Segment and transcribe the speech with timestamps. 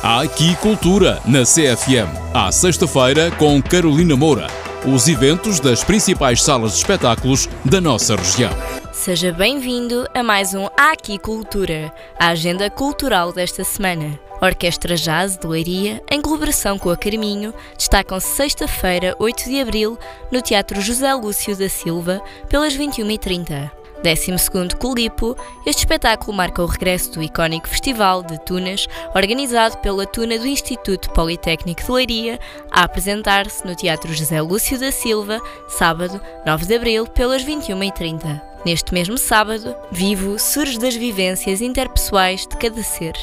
[0.00, 2.08] Há aqui cultura na CFM.
[2.32, 4.46] À sexta-feira com Carolina Moura.
[4.86, 8.52] Os eventos das principais salas de espetáculos da nossa região.
[8.92, 14.18] Seja bem-vindo a mais um Há Aqui Cultura, a agenda cultural desta semana.
[14.40, 19.98] Orquestra Jazz de Leiria, em colaboração com a Carminho, destacam-se sexta-feira, 8 de abril,
[20.30, 23.68] no Teatro José Lúcio da Silva, pelas 21h30.
[24.02, 25.36] 12 Colipo,
[25.66, 31.10] este espetáculo marca o regresso do icónico Festival de Tunas, organizado pela Tuna do Instituto
[31.10, 32.38] Politécnico de Leiria,
[32.70, 38.40] a apresentar-se no Teatro José Lúcio da Silva, sábado, 9 de abril, pelas 21h30.
[38.64, 43.14] Neste mesmo sábado, Vivo surge das vivências interpessoais de cada ser,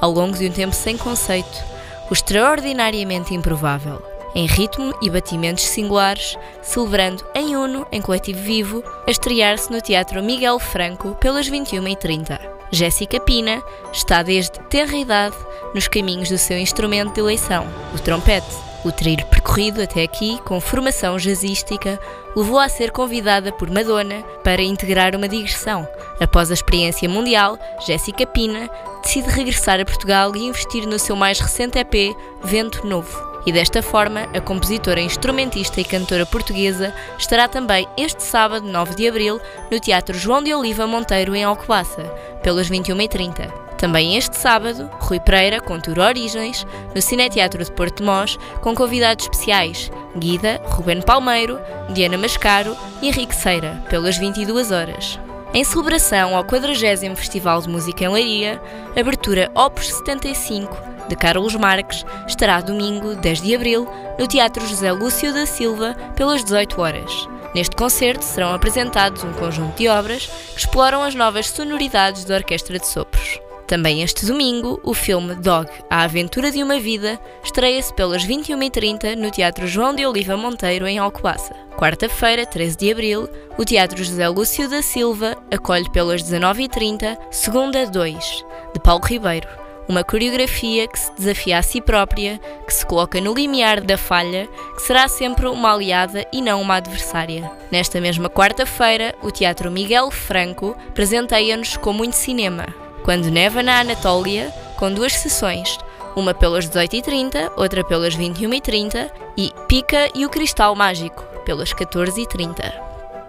[0.00, 1.64] ao longo de um tempo sem conceito,
[2.10, 9.10] o extraordinariamente improvável em ritmo e batimentos singulares, celebrando em uno, em coletivo vivo, a
[9.10, 12.40] estrear-se no Teatro Miguel Franco pelas 21h30.
[12.70, 15.36] Jéssica Pina está desde tenra idade
[15.74, 18.72] nos caminhos do seu instrumento de eleição, o trompete.
[18.84, 22.00] O trilho percorrido até aqui, com formação jazzística,
[22.34, 25.86] levou a ser convidada por Madonna para integrar uma digressão.
[26.20, 28.68] Após a experiência mundial, Jéssica Pina
[29.00, 33.82] decide regressar a Portugal e investir no seu mais recente EP, Vento Novo e desta
[33.82, 39.40] forma a compositora, instrumentista e cantora portuguesa estará também este sábado, 9 de abril,
[39.70, 42.02] no Teatro João de Oliva Monteiro, em Alcobaça,
[42.42, 43.50] pelas 21h30.
[43.76, 48.76] Também este sábado, Rui Pereira com Tour Origens, no Cineteatro de Porto de Mós, com
[48.76, 51.58] convidados especiais Guida, Ruben Palmeiro,
[51.90, 55.18] Diana Mascaro e Henrique Seira, pelas 22 horas.
[55.54, 58.62] Em celebração ao 40 Festival de Música em Leiria,
[58.96, 65.32] abertura Opus 75, de Carlos Marques, estará domingo, 10 de abril, no Teatro José Lúcio
[65.32, 67.28] da Silva, pelas 18 horas.
[67.54, 72.78] Neste concerto serão apresentados um conjunto de obras que exploram as novas sonoridades da Orquestra
[72.78, 73.40] de Sopros.
[73.66, 79.30] Também este domingo, o filme Dog, A Aventura de uma Vida, estreia-se pelas 21h30 no
[79.30, 81.54] Teatro João de Oliva Monteiro, em Alcobaça.
[81.78, 88.44] Quarta-feira, 13 de abril, o Teatro José Lúcio da Silva acolhe pelas 19h30 Segunda 2,
[88.74, 89.48] de Paulo Ribeiro
[89.88, 94.48] uma coreografia que se desafia a si própria, que se coloca no limiar da falha,
[94.74, 97.50] que será sempre uma aliada e não uma adversária.
[97.70, 102.66] Nesta mesma quarta-feira, o Teatro Miguel Franco presenteia-nos com muito cinema.
[103.04, 105.78] Quando neva na Anatólia, com duas sessões,
[106.14, 112.72] uma pelas 18h30, outra pelas 21h30 e Pica e o Cristal Mágico, pelas 14h30.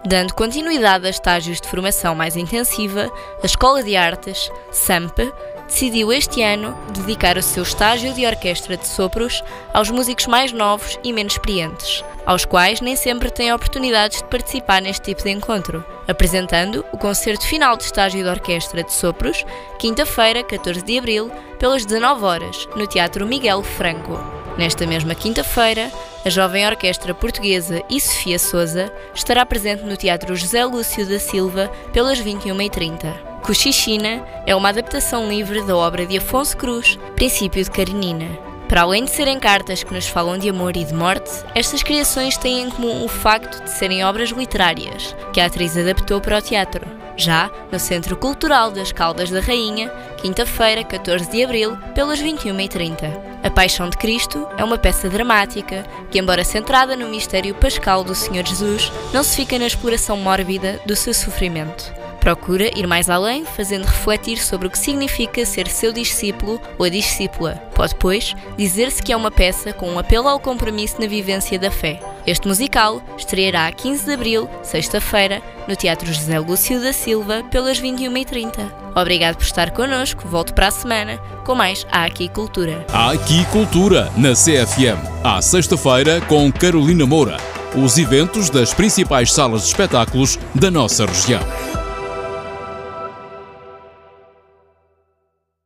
[0.06, 3.10] Dando continuidade a estágios de formação mais intensiva,
[3.42, 5.18] a Escola de Artes, SAMP,
[5.66, 9.42] decidiu este ano dedicar o seu estágio de orquestra de sopros
[9.72, 14.80] aos músicos mais novos e menos experientes, aos quais nem sempre têm oportunidades de participar
[14.82, 19.44] neste tipo de encontro, apresentando o concerto final de estágio de orquestra de sopros,
[19.78, 24.18] quinta-feira, 14 de abril, pelas 19 horas, no Teatro Miguel Franco.
[24.56, 25.90] Nesta mesma quinta-feira,
[26.24, 31.70] a jovem orquestra portuguesa e Sofia Souza estará presente no Teatro José Lúcio da Silva
[31.92, 33.33] pelas 21h30.
[33.44, 38.26] Cochichina é uma adaptação livre da obra de Afonso Cruz, Princípio de Karenina.
[38.70, 42.38] Para além de serem cartas que nos falam de amor e de morte, estas criações
[42.38, 46.40] têm em comum o facto de serem obras literárias, que a atriz adaptou para o
[46.40, 46.86] teatro.
[47.18, 49.90] Já no Centro Cultural das Caldas da Rainha,
[50.22, 53.12] quinta-feira, 14 de abril, pelas 21h30.
[53.42, 58.14] A Paixão de Cristo é uma peça dramática que, embora centrada no mistério pascal do
[58.14, 62.03] Senhor Jesus, não se fica na exploração mórbida do seu sofrimento.
[62.24, 66.88] Procura ir mais além, fazendo refletir sobre o que significa ser seu discípulo ou a
[66.88, 67.56] discípula.
[67.74, 71.70] Pode, pois, dizer-se que é uma peça com um apelo ao compromisso na vivência da
[71.70, 72.00] fé.
[72.26, 77.78] Este musical estreará a 15 de abril, sexta-feira, no Teatro José Lúcio da Silva, pelas
[77.78, 78.72] 21h30.
[78.96, 80.26] Obrigado por estar connosco.
[80.26, 82.86] Volto para a semana com mais Há Aqui Cultura.
[82.90, 84.96] Há Aqui Cultura, na CFM.
[85.22, 87.36] À sexta-feira, com Carolina Moura.
[87.76, 91.83] Os eventos das principais salas de espetáculos da nossa região.